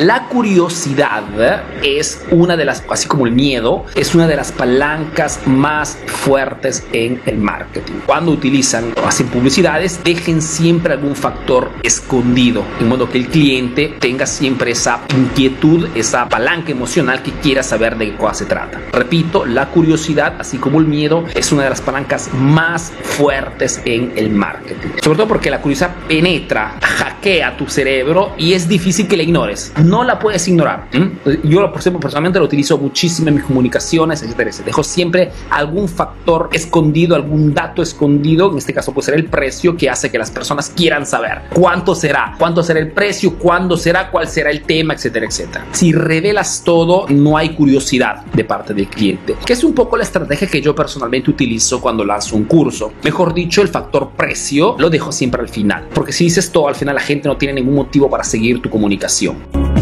La 0.00 0.28
curiosidad 0.28 1.24
es 1.82 2.24
una 2.30 2.56
de 2.56 2.64
las, 2.64 2.84
así 2.88 3.08
como 3.08 3.26
el 3.26 3.32
miedo, 3.32 3.84
es 3.96 4.14
una 4.14 4.28
de 4.28 4.36
las 4.36 4.52
palancas 4.52 5.40
más 5.44 5.98
fuertes 6.06 6.86
en 6.92 7.20
el 7.26 7.38
marketing. 7.38 7.94
Cuando 8.06 8.30
utilizan 8.30 8.94
o 9.02 9.08
hacen 9.08 9.26
publicidades, 9.26 10.04
dejen 10.04 10.40
siempre 10.40 10.92
algún 10.92 11.16
factor 11.16 11.72
escondido, 11.82 12.62
en 12.78 12.86
modo 12.86 13.10
que 13.10 13.18
el 13.18 13.26
cliente 13.26 13.96
tenga 13.98 14.26
siempre 14.26 14.70
esa 14.70 15.00
inquietud, 15.16 15.88
esa 15.96 16.28
palanca 16.28 16.70
emocional 16.70 17.20
que 17.20 17.32
quiera 17.32 17.64
saber 17.64 17.98
de 17.98 18.14
qué 18.14 18.34
se 18.34 18.44
trata. 18.44 18.80
Repito, 18.92 19.46
la 19.46 19.66
curiosidad, 19.70 20.36
así 20.38 20.58
como 20.58 20.78
el 20.78 20.86
miedo, 20.86 21.24
es 21.34 21.50
una 21.50 21.64
de 21.64 21.70
las 21.70 21.80
palancas 21.80 22.32
más 22.34 22.92
fuertes 23.02 23.82
en 23.84 24.12
el 24.14 24.30
marketing. 24.30 24.90
Sobre 25.02 25.16
todo 25.16 25.26
porque 25.26 25.50
la 25.50 25.60
curiosidad 25.60 25.96
penetra, 26.06 26.78
hackea 26.80 27.56
tu 27.56 27.66
cerebro 27.66 28.34
y 28.38 28.52
es 28.52 28.68
difícil 28.68 29.08
que 29.08 29.16
la 29.16 29.24
ignores 29.24 29.72
no 29.88 30.04
la 30.04 30.18
puedes 30.18 30.46
ignorar. 30.48 30.88
Yo, 31.44 31.70
por 31.70 31.80
ejemplo, 31.80 32.00
personalmente 32.00 32.38
lo 32.38 32.44
utilizo 32.44 32.78
muchísimo 32.78 33.28
en 33.28 33.36
mis 33.36 33.44
comunicaciones, 33.44 34.22
etcétera, 34.22 34.50
Dejo 34.64 34.84
siempre 34.84 35.30
algún 35.50 35.88
factor 35.88 36.48
escondido, 36.52 37.16
algún 37.16 37.54
dato 37.54 37.82
escondido, 37.82 38.50
en 38.50 38.58
este 38.58 38.72
caso 38.72 38.92
puede 38.92 39.06
ser 39.06 39.14
el 39.14 39.24
precio, 39.24 39.76
que 39.76 39.90
hace 39.90 40.10
que 40.10 40.18
las 40.18 40.30
personas 40.30 40.70
quieran 40.70 41.06
saber 41.06 41.42
cuánto 41.52 41.94
será, 41.94 42.34
cuánto 42.38 42.62
será 42.62 42.80
el 42.80 42.92
precio, 42.92 43.36
cuándo 43.36 43.76
será, 43.76 44.10
cuál 44.10 44.28
será 44.28 44.50
el 44.50 44.62
tema, 44.62 44.94
etcétera, 44.94 45.26
etcétera. 45.26 45.66
Si 45.72 45.92
revelas 45.92 46.62
todo, 46.64 47.06
no 47.08 47.36
hay 47.36 47.50
curiosidad 47.50 48.24
de 48.26 48.44
parte 48.44 48.74
del 48.74 48.88
cliente, 48.88 49.36
que 49.44 49.52
es 49.52 49.64
un 49.64 49.74
poco 49.74 49.96
la 49.96 50.04
estrategia 50.04 50.48
que 50.48 50.60
yo 50.60 50.74
personalmente 50.74 51.30
utilizo 51.30 51.80
cuando 51.80 52.04
lanzo 52.04 52.36
un 52.36 52.44
curso. 52.44 52.92
Mejor 53.02 53.34
dicho, 53.34 53.62
el 53.62 53.68
factor 53.68 54.10
precio 54.16 54.76
lo 54.78 54.90
dejo 54.90 55.12
siempre 55.12 55.42
al 55.42 55.48
final, 55.48 55.88
porque 55.94 56.12
si 56.12 56.24
dices 56.24 56.50
todo, 56.50 56.68
al 56.68 56.74
final 56.74 56.94
la 56.94 57.00
gente 57.00 57.28
no 57.28 57.36
tiene 57.36 57.54
ningún 57.54 57.74
motivo 57.74 58.08
para 58.08 58.24
seguir 58.24 58.60
tu 58.60 58.70
comunicación. 58.70 59.77